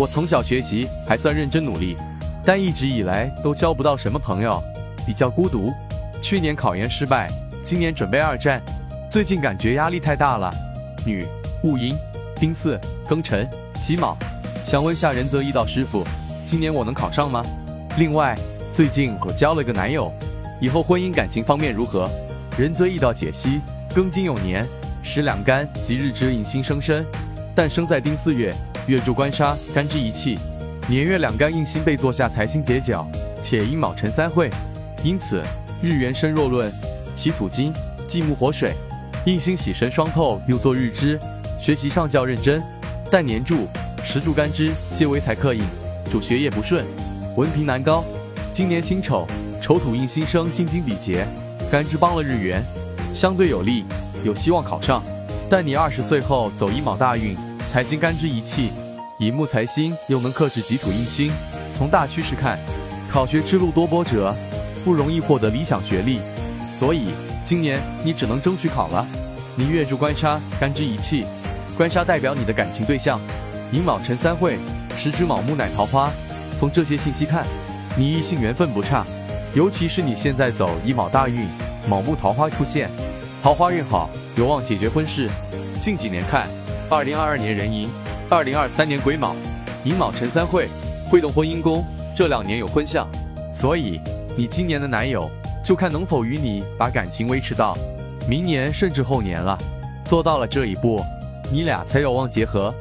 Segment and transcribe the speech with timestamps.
[0.00, 1.94] 我从小学习还算认真努力，
[2.42, 4.58] 但一直以来都交不到什么朋友，
[5.04, 5.70] 比较孤独。
[6.22, 7.30] 去年考研失败，
[7.62, 8.62] 今年准备二战，
[9.10, 10.50] 最近感觉压力太大了。
[11.04, 11.26] 女，
[11.62, 11.94] 戊寅、
[12.36, 13.46] 丁巳、庚辰、
[13.82, 14.16] 己卯，
[14.64, 16.02] 想问下仁泽一道师傅，
[16.46, 17.44] 今年我能考上吗？
[17.98, 18.34] 另外，
[18.72, 20.10] 最近我交了个男友，
[20.62, 22.10] 以后婚姻感情方面如何？
[22.56, 23.60] 仁泽一道解析：
[23.94, 24.66] 庚金酉年，
[25.02, 27.04] 时两干吉日之印星生身，
[27.54, 28.56] 但生在丁巳月。
[28.90, 30.36] 月柱官杀，干支一气，
[30.88, 33.06] 年月两干印星被坐下财星结角，
[33.40, 34.50] 且阴卯辰三会，
[35.04, 35.40] 因此
[35.80, 36.72] 日元身弱论，
[37.14, 37.72] 喜土金，
[38.08, 38.74] 忌木火水，
[39.26, 41.16] 印星喜神双透，又作日支，
[41.56, 42.60] 学习上较认真，
[43.12, 43.68] 但年柱、
[44.02, 45.62] 时柱干支皆为财克印，
[46.10, 46.84] 主学业不顺，
[47.36, 48.04] 文凭难高。
[48.52, 49.24] 今年辛丑，
[49.62, 51.24] 丑土印星生，辛金比劫，
[51.70, 52.60] 干支帮了日元，
[53.14, 53.84] 相对有利，
[54.24, 55.00] 有希望考上。
[55.48, 57.36] 但你二十岁后走一卯大运。
[57.70, 58.72] 财星干支一气，
[59.20, 61.30] 乙木财星又能克制己土印星。
[61.76, 62.58] 从大趋势看，
[63.10, 64.34] 考学之路多波折，
[64.82, 66.20] 不容易获得理想学历。
[66.72, 67.08] 所以
[67.44, 69.06] 今年你只能争取考了。
[69.54, 71.26] 你月柱官杀，干支一气，
[71.76, 73.20] 官杀代表你的感情对象。
[73.72, 74.56] 寅卯辰三会，
[74.96, 76.10] 时值卯木乃桃花。
[76.56, 77.44] 从这些信息看，
[77.98, 79.04] 你异性缘分不差，
[79.52, 81.46] 尤其是你现在走乙卯大运，
[81.86, 82.88] 卯木桃花出现，
[83.42, 85.28] 桃花运好，有望解决婚事。
[85.78, 86.48] 近几年看。
[86.92, 87.88] 二零二二年壬寅，
[88.32, 89.34] 二零二三年癸卯，
[89.82, 90.68] 寅卯辰三会，
[91.10, 91.84] 会动婚姻宫。
[92.14, 93.08] 这两年有婚相，
[93.52, 94.00] 所以
[94.36, 95.28] 你今年的男友
[95.64, 97.76] 就看能否与你把感情维持到
[98.28, 99.58] 明年甚至后年了。
[100.04, 101.02] 做到了这一步，
[101.50, 102.72] 你俩才有望结合。